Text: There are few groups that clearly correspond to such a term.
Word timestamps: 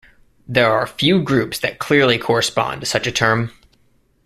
There 0.47 0.73
are 0.73 0.87
few 0.87 1.21
groups 1.21 1.59
that 1.59 1.77
clearly 1.77 2.17
correspond 2.17 2.81
to 2.81 2.87
such 2.87 3.05
a 3.05 3.11
term. 3.11 3.51